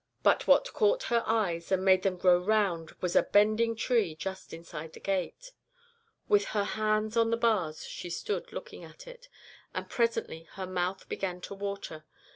[0.23, 4.51] "But what caught her eyes and made them grow round was a bending tree just
[4.51, 5.51] inside the gate.
[6.27, 9.29] With her hands on the bars she stood looking at it,
[9.75, 12.03] and presently her mouth began to water.